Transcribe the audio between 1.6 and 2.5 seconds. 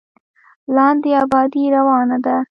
روانه ده.